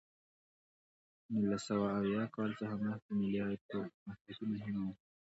د 1.31 1.31
نولس 1.33 1.61
سوه 1.69 1.87
اویا 1.99 2.23
کال 2.35 2.51
څخه 2.59 2.73
مخکې 2.85 3.11
ملي 3.19 3.39
عاید 3.43 3.61
په 3.69 3.77
پرمختیا 3.99 4.33
کې 4.37 4.45
مهم 4.51 4.75
و. 4.83 4.87